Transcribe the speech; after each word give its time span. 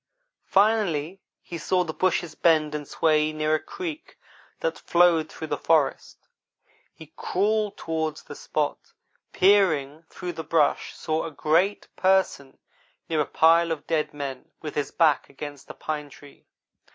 Finally 0.47 1.21
he 1.43 1.59
saw 1.59 1.83
the 1.83 1.93
bushes 1.93 2.33
bend 2.33 2.73
and 2.73 2.87
sway 2.87 3.31
near 3.31 3.53
a 3.53 3.59
creek 3.59 4.17
that 4.59 4.79
flowed 4.79 5.31
through 5.31 5.45
the 5.45 5.55
forest. 5.59 6.27
He 6.91 7.13
crawled 7.15 7.77
toward 7.77 8.17
the 8.17 8.33
spot, 8.33 8.79
and 8.81 9.33
peering 9.39 10.05
through 10.09 10.33
the 10.33 10.43
brush 10.43 10.95
saw 10.97 11.25
a 11.25 11.29
great 11.31 11.87
Person 11.95 12.57
near 13.09 13.21
a 13.21 13.27
pile 13.27 13.71
of 13.71 13.85
dead 13.85 14.11
men, 14.11 14.49
with 14.59 14.73
his 14.73 14.89
back 14.89 15.29
against 15.29 15.69
a 15.69 15.75
pine 15.75 16.09
tree. 16.09 16.47